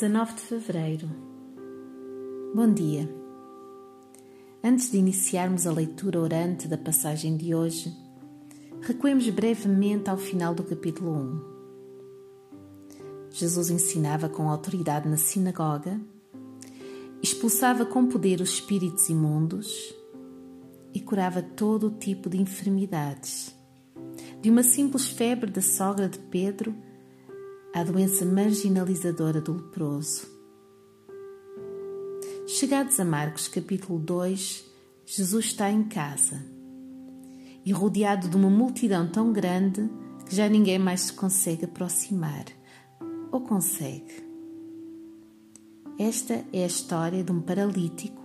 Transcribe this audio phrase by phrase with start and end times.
[0.00, 1.10] 19 de fevereiro.
[2.54, 3.12] Bom dia.
[4.62, 7.92] Antes de iniciarmos a leitura orante da passagem de hoje,
[8.80, 11.40] recuemos brevemente ao final do capítulo 1.
[13.32, 16.00] Jesus ensinava com autoridade na sinagoga,
[17.20, 19.92] expulsava com poder os espíritos imundos
[20.94, 23.52] e curava todo o tipo de enfermidades.
[24.40, 26.72] De uma simples febre da sogra de Pedro
[27.74, 30.26] à doença marginalizadora do leproso.
[32.46, 34.64] Chegados a Marcos capítulo 2,
[35.04, 36.42] Jesus está em casa
[37.64, 39.88] e rodeado de uma multidão tão grande
[40.24, 42.46] que já ninguém mais se consegue aproximar.
[43.30, 44.26] Ou consegue?
[45.98, 48.22] Esta é a história de um paralítico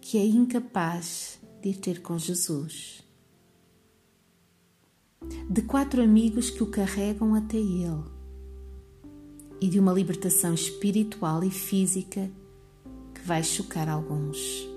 [0.00, 3.02] que é incapaz de ir ter com Jesus.
[5.50, 8.17] De quatro amigos que o carregam até ele
[9.60, 12.30] e de uma libertação espiritual e física
[13.14, 14.68] que vai chocar alguns.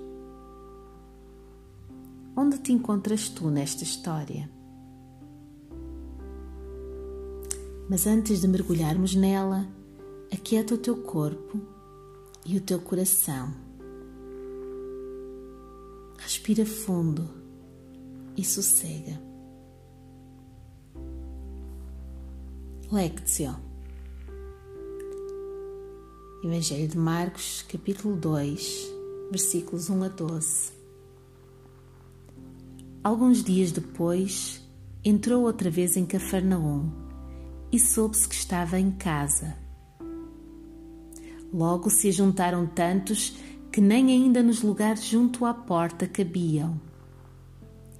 [2.36, 4.50] Onde te encontras tu nesta história?
[7.88, 9.68] Mas antes de mergulharmos nela,
[10.32, 11.60] aquieta o teu corpo
[12.46, 13.54] e o teu coração.
[16.18, 17.28] Respira fundo
[18.36, 19.20] e sossega.
[22.90, 23.71] Lectio
[26.44, 28.92] Evangelho de Marcos, capítulo 2,
[29.30, 30.72] versículos 1 a 12.
[33.04, 34.60] Alguns dias depois,
[35.04, 36.90] entrou outra vez em Cafarnaum
[37.70, 39.56] e soube-se que estava em casa.
[41.54, 43.36] Logo se juntaram tantos
[43.70, 46.80] que nem ainda nos lugares junto à porta cabiam,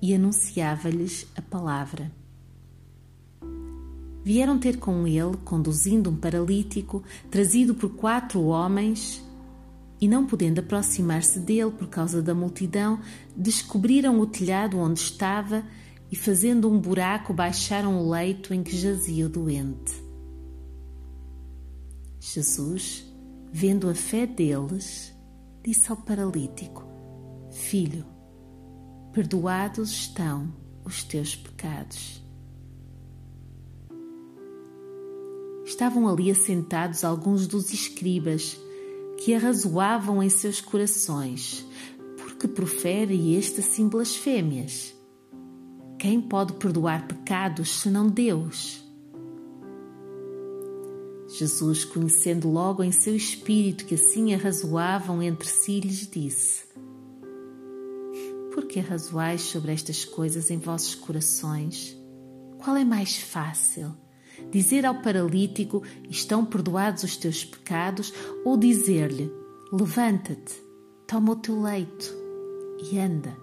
[0.02, 2.10] e anunciava-lhes a palavra.
[4.24, 9.22] Vieram ter com ele, conduzindo um paralítico, trazido por quatro homens,
[10.00, 13.00] e não podendo aproximar-se dele por causa da multidão,
[13.36, 15.64] descobriram o telhado onde estava
[16.10, 19.94] e, fazendo um buraco, baixaram o leito em que jazia o doente.
[22.20, 23.04] Jesus,
[23.52, 25.14] vendo a fé deles,
[25.64, 26.84] disse ao paralítico:
[27.50, 28.04] Filho,
[29.12, 30.52] perdoados estão
[30.84, 32.22] os teus pecados.
[35.72, 38.60] Estavam ali assentados alguns dos escribas
[39.16, 41.66] que arrazoavam em seus corações,
[42.18, 44.94] porque profere este assim blasfêmias.
[45.98, 48.82] Quem pode perdoar pecados senão Deus?
[51.28, 56.64] Jesus, conhecendo logo em seu espírito que assim arrazoavam entre si, lhes disse:
[58.52, 61.96] Por que arrazoais sobre estas coisas em vossos corações?
[62.58, 63.96] Qual é mais fácil?
[64.50, 68.12] Dizer ao paralítico: Estão perdoados os teus pecados,
[68.44, 69.30] ou dizer-lhe:
[69.72, 70.54] Levanta-te,
[71.06, 72.14] toma o teu leito
[72.82, 73.36] e anda.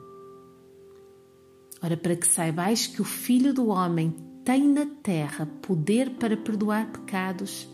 [1.82, 6.92] Ora, para que saibais que o Filho do Homem tem na terra poder para perdoar
[6.92, 7.68] pecados,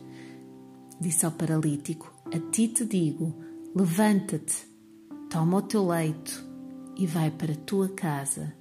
[1.00, 3.35] disse ao paralítico: A ti te digo:
[3.75, 4.68] levanta-te,
[5.30, 6.46] toma o teu leito
[6.97, 8.53] e vai para a tua casa.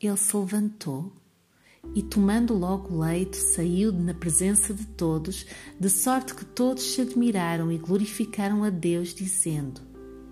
[0.00, 1.12] Ele se levantou
[1.94, 5.46] e, tomando logo leito, saiu na presença de todos,
[5.78, 9.80] de sorte que todos se admiraram e glorificaram a Deus, dizendo: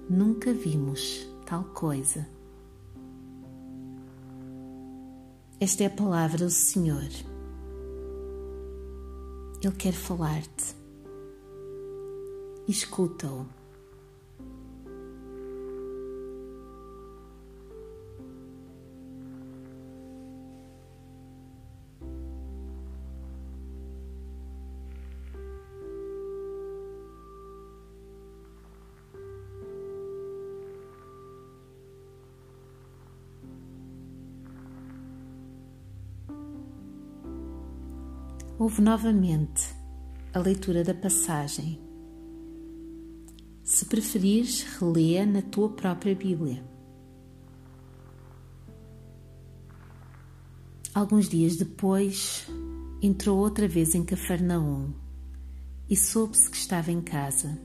[0.09, 2.27] Nunca vimos tal coisa.
[5.59, 7.09] Esta é a palavra do Senhor.
[9.63, 10.75] Ele quer falar-te.
[12.67, 13.60] Escuta-o.
[38.61, 39.75] Ouve novamente
[40.35, 41.81] a leitura da passagem.
[43.65, 46.63] Se preferires, relê na tua própria Bíblia.
[50.95, 52.47] Alguns dias depois,
[53.01, 54.93] entrou outra vez em Cafarnaum
[55.89, 57.59] e soube-se que estava em casa.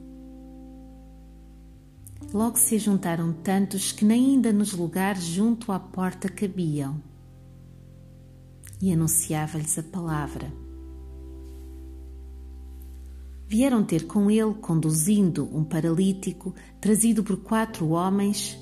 [2.33, 7.03] Logo se juntaram tantos que nem ainda nos lugares junto à porta cabiam.
[8.81, 10.64] E anunciava-lhes a palavra
[13.47, 18.57] vieram ter com ele, conduzindo um paralítico, trazido por quatro homens,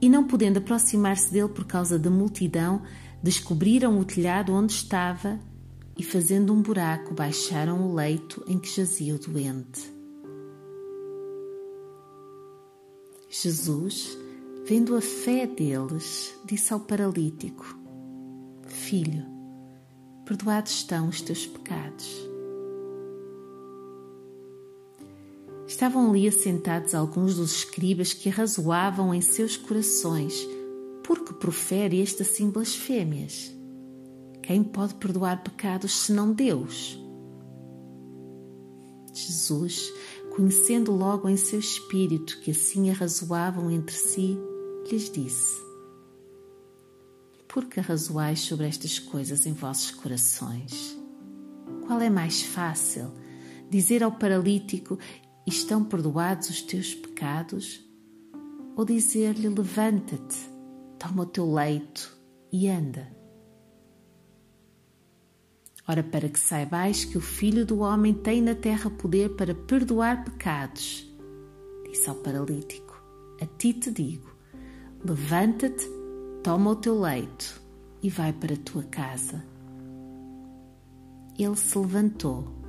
[0.00, 2.82] e não podendo aproximar-se dele por causa da multidão,
[3.22, 5.38] descobriram o telhado onde estava
[5.96, 9.92] e, fazendo um buraco, baixaram o leito em que jazia o doente.
[13.28, 14.18] Jesus,
[14.66, 17.78] vendo a fé deles, disse ao paralítico:
[18.66, 19.24] Filho,
[20.24, 22.29] perdoados estão os teus pecados.
[25.70, 30.34] Estavam ali assentados alguns dos escribas que arrazoavam em seus corações,
[31.04, 33.54] porque profere este assim blasfêmias.
[34.42, 36.98] Quem pode perdoar pecados senão Deus?
[39.14, 39.92] Jesus,
[40.34, 44.36] conhecendo logo em seu espírito que assim arrazoavam entre si,
[44.90, 45.54] lhes disse:
[47.46, 50.98] Por que arrazoais sobre estas coisas em vossos corações?
[51.86, 53.12] Qual é mais fácil?
[53.70, 54.98] Dizer ao paralítico:
[55.46, 57.84] Estão perdoados os teus pecados?
[58.76, 60.36] Ou dizer-lhe: Levanta-te,
[60.98, 62.16] toma o teu leito
[62.52, 63.20] e anda?
[65.88, 70.24] Ora, para que saibais que o Filho do Homem tem na terra poder para perdoar
[70.24, 71.10] pecados,
[71.88, 73.02] disse ao paralítico:
[73.40, 74.30] A ti te digo:
[75.04, 75.88] levanta-te,
[76.44, 77.60] toma o teu leito
[78.02, 79.42] e vai para a tua casa.
[81.36, 82.59] Ele se levantou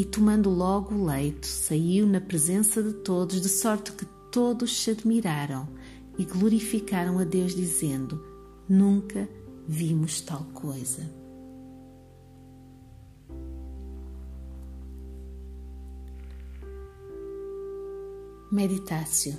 [0.00, 4.92] e, tomando logo o leito, saiu na presença de todos, de sorte que todos se
[4.92, 5.68] admiraram
[6.16, 8.18] e glorificaram a Deus, dizendo:
[8.66, 9.28] Nunca
[9.68, 11.02] vimos tal coisa.
[18.50, 19.36] Meditácio.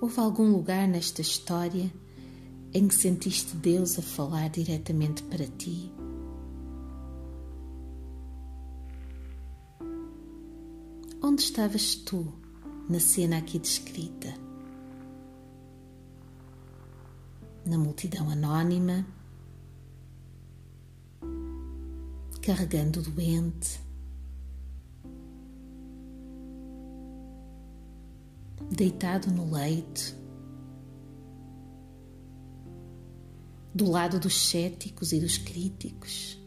[0.00, 1.92] Houve algum lugar nesta história
[2.74, 5.95] em que sentiste Deus a falar diretamente para ti?
[11.36, 12.32] Onde estavas tu
[12.88, 14.32] na cena aqui descrita?
[17.66, 19.06] Na multidão anónima,
[22.40, 23.78] carregando o doente,
[28.70, 30.16] deitado no leito,
[33.74, 36.45] do lado dos céticos e dos críticos.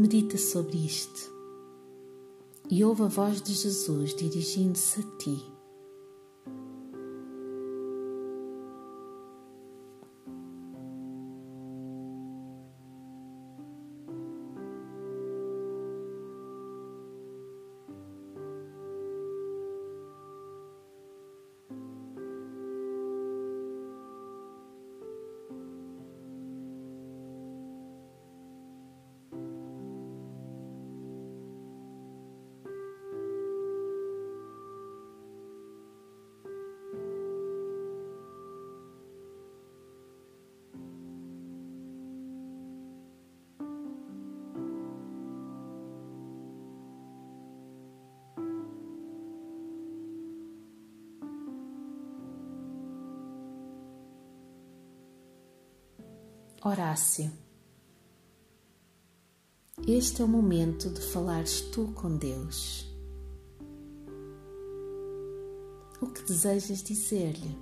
[0.00, 1.30] Medita sobre isto
[2.70, 5.59] e ouve a voz de Jesus dirigindo-se a ti.
[56.62, 57.32] Horácio.
[59.88, 62.86] Este é o momento de falares tu com Deus.
[66.02, 67.56] O que desejas dizer-lhe?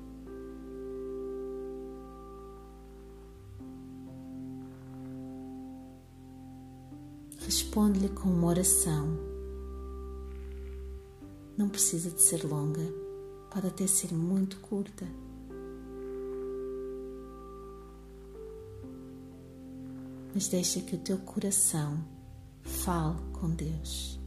[7.39, 9.17] Responde-lhe com uma oração.
[11.57, 12.93] Não precisa de ser longa,
[13.49, 15.07] pode até ser muito curta.
[20.35, 22.05] Mas deixa que o teu coração
[22.63, 24.18] fale com Deus.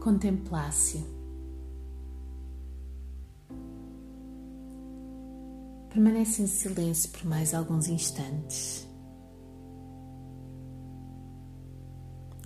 [0.00, 1.04] Contemplasse.
[5.90, 8.88] Permanece em silêncio por mais alguns instantes.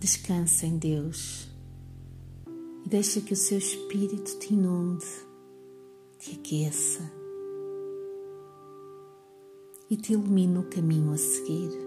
[0.00, 1.48] Descansa em Deus
[2.84, 5.06] e deixa que o seu espírito te inunde,
[6.18, 7.10] te aqueça
[9.88, 11.83] e te ilumine o caminho a seguir.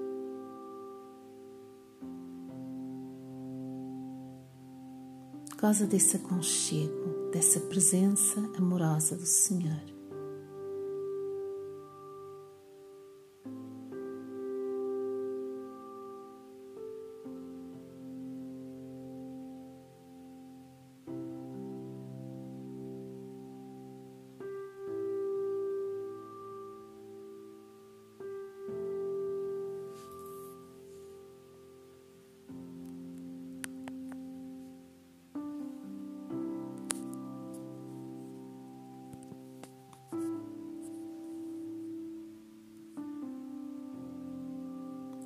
[5.59, 9.96] Goza desse aconchego, dessa presença amorosa do Senhor.